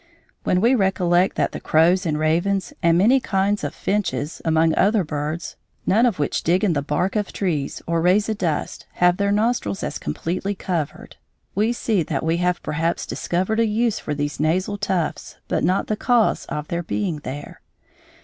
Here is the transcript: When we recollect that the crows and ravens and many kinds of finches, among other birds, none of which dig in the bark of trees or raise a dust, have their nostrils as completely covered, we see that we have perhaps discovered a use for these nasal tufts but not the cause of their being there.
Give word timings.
When 0.43 0.61
we 0.61 0.73
recollect 0.73 1.35
that 1.35 1.51
the 1.51 1.59
crows 1.59 2.07
and 2.07 2.17
ravens 2.17 2.73
and 2.81 2.97
many 2.97 3.19
kinds 3.19 3.63
of 3.63 3.75
finches, 3.75 4.41
among 4.43 4.73
other 4.73 5.03
birds, 5.03 5.57
none 5.85 6.07
of 6.07 6.17
which 6.17 6.41
dig 6.41 6.63
in 6.63 6.73
the 6.73 6.81
bark 6.81 7.15
of 7.15 7.31
trees 7.31 7.83
or 7.85 8.01
raise 8.01 8.27
a 8.27 8.33
dust, 8.33 8.87
have 8.93 9.17
their 9.17 9.31
nostrils 9.31 9.83
as 9.83 9.99
completely 9.99 10.55
covered, 10.55 11.17
we 11.53 11.71
see 11.71 12.01
that 12.01 12.23
we 12.25 12.37
have 12.37 12.63
perhaps 12.63 13.05
discovered 13.05 13.59
a 13.59 13.67
use 13.67 13.99
for 13.99 14.15
these 14.15 14.39
nasal 14.39 14.79
tufts 14.79 15.37
but 15.47 15.63
not 15.63 15.85
the 15.85 15.95
cause 15.95 16.45
of 16.47 16.69
their 16.69 16.81
being 16.81 17.17
there. 17.17 17.61